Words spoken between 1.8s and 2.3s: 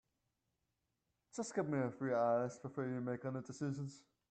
few